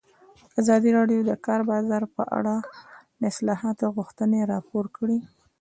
[0.61, 2.55] ازادي راډیو د د کار بازار په اړه
[3.19, 5.17] د اصلاحاتو غوښتنې راپور کړې.